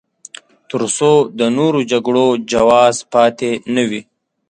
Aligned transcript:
تر 0.69 0.81
څو 0.97 1.11
د 1.39 1.41
نورو 1.57 1.79
جګړو 1.91 2.25
جواز 2.53 2.95
پاتې 3.13 3.51
نه 3.75 3.83
وي. 3.89 4.01